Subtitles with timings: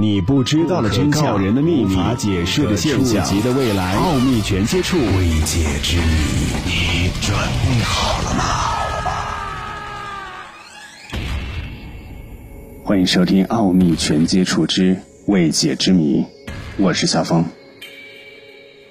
[0.00, 6.04] 你不知道的真相，人的秘密，无法解释的现象，级的未来，奥秘全接触，未解之谜，
[6.64, 8.44] 你准备好了吗？
[12.84, 16.22] 欢迎收听《奥秘全接触之未解之谜》，
[16.76, 17.44] 我是小峰。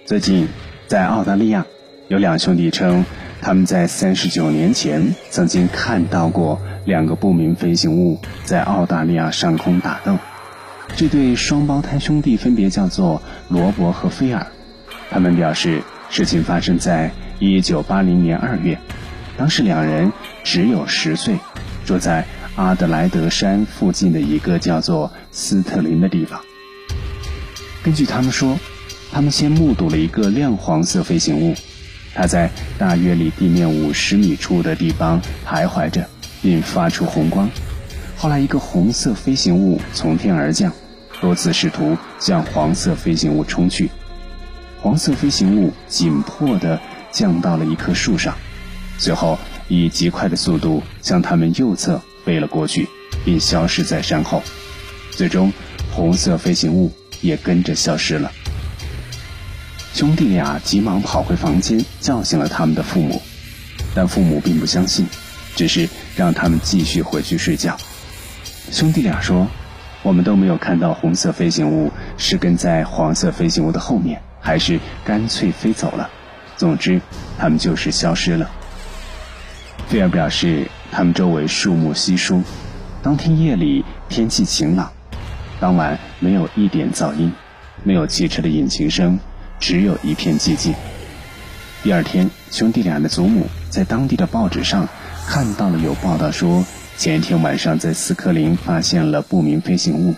[0.05, 0.49] 最近，
[0.87, 1.65] 在澳大利亚，
[2.09, 3.05] 有两兄弟称，
[3.41, 10.17] 他们在三十九年前曾经看到过两个不明飞行物在澳大利亚上空打斗。
[10.95, 14.47] 这对双胞胎兄弟分别叫做罗伯和菲尔，
[15.11, 18.79] 他们表示事情发生在一九八零年二月，
[19.37, 20.11] 当时两人
[20.43, 21.37] 只有十岁，
[21.85, 26.41] 住在阿德莱德山附近的一个叫做斯特林的地方。
[27.83, 28.57] 根据他们说，
[29.11, 31.55] 他们先目睹了一个亮黄色飞行物，
[32.15, 36.09] 它在大约离地面五十米处的地方徘徊着，
[36.41, 37.47] 并发出红光。
[38.17, 40.73] 后来，一个红色飞行物从天而降。
[41.21, 43.89] 多次试图向黄色飞行物冲去，
[44.81, 46.79] 黄色飞行物紧迫地
[47.11, 48.35] 降到了一棵树上，
[48.99, 52.87] 随后以极快的速度向他们右侧飞了过去，
[53.25, 54.43] 并消失在山后。
[55.11, 55.51] 最终，
[55.91, 58.31] 红色飞行物也跟着消失了。
[59.93, 63.21] 兄弟俩急忙跑回房间，叫醒了他们的父母，
[63.95, 65.07] 但父母并不相信，
[65.55, 67.75] 只是让他们继续回去睡觉。
[68.71, 69.47] 兄弟俩说。
[70.03, 76.09] 我们都没有看到红色飞行物是跟在黄色飞行物的后面，还是干脆飞走了。
[76.55, 77.01] 总之，
[77.37, 78.49] 他们就是消失了。
[79.89, 82.41] 菲尔表示，他们周围树木稀疏，
[83.01, 84.93] 当天夜里天气晴朗，
[85.59, 87.33] 当晚没有一点噪音，
[87.83, 89.19] 没有汽车的引擎声，
[89.59, 90.73] 只有一片寂静。
[91.83, 94.87] 第二天，兄弟俩的祖母在当地的报纸上
[95.27, 96.63] 看到了有报道说。
[96.97, 100.15] 前一天晚上，在斯科林发现了不明飞行物。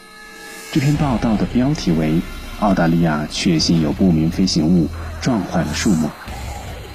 [0.71, 2.21] 这篇报道的标题为
[2.61, 4.87] “澳大利亚确信有不明飞行物
[5.19, 6.09] 撞坏了树木”。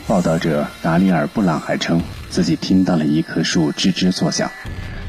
[0.08, 2.00] 报道者达里尔·布朗还称，
[2.30, 4.50] 自己听到了一棵树吱吱作响。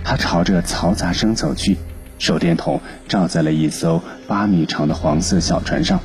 [0.04, 1.78] 他朝着嘈杂声走去，
[2.20, 6.02] 手电筒照在了一艘八米长的黄色小船上。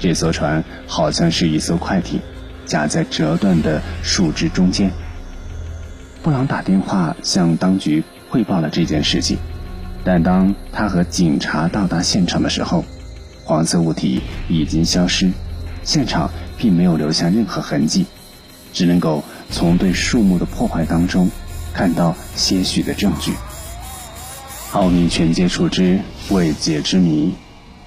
[0.00, 2.18] 这艘船好像是一艘快艇，
[2.66, 4.90] 夹在折断的树枝中间。
[6.22, 9.38] 布朗打电话向当局汇报了这件事情，
[10.04, 12.84] 但当他和警察到达现场的时候，
[13.42, 15.32] 黄色物体已经消失，
[15.82, 18.06] 现场并没有留下任何痕迹，
[18.72, 21.28] 只能够从对树木的破坏当中
[21.74, 23.32] 看到些许的证据。
[24.70, 25.98] 奥秘全接触之
[26.30, 27.34] 未解之谜，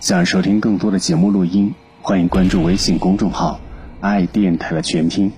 [0.02, 3.62] 想收听更多的节目录音，欢迎关注微信公众号
[4.02, 5.32] “爱电台”的全拼。